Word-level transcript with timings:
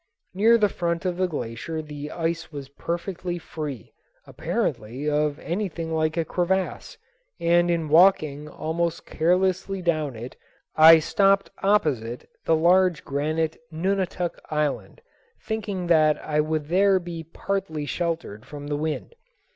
Near 0.33 0.57
the 0.57 0.67
front 0.67 1.05
of 1.05 1.17
the 1.17 1.27
glacier 1.27 1.79
the 1.83 2.09
ice 2.09 2.51
was 2.51 2.69
perfectly 2.69 3.37
free, 3.37 3.93
apparently, 4.25 5.07
of 5.07 5.37
anything 5.37 5.93
like 5.93 6.17
a 6.17 6.25
crevasse, 6.25 6.97
and 7.39 7.69
in 7.69 7.87
walking 7.87 8.49
almost 8.49 9.05
carelessly 9.05 9.79
down 9.79 10.15
it 10.15 10.35
I 10.75 10.97
stopped 10.97 11.51
opposite 11.61 12.27
the 12.45 12.55
large 12.55 13.03
granite 13.05 13.61
Nunatak 13.71 14.39
Island, 14.49 15.01
thinking 15.39 15.85
that 15.85 16.17
I 16.25 16.39
would 16.39 16.69
there 16.69 16.97
be 16.99 17.23
partly 17.23 17.85
sheltered 17.85 18.43
from 18.43 18.65
the 18.69 18.77
wind. 18.77 19.13